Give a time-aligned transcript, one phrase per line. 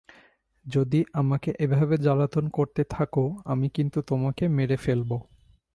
[0.65, 5.11] যদি আমাকে এভাবে জ্বালাতন করতে থাকো, আমি কিন্তু তোমাকে মেরে ফেলব।